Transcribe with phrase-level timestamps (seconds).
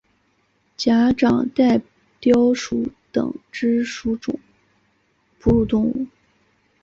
[0.75, 1.79] 假掌袋
[2.19, 4.39] 貂属等之数种
[5.39, 6.07] 哺乳动物。